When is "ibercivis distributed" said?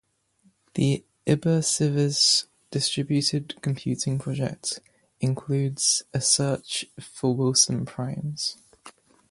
1.27-3.61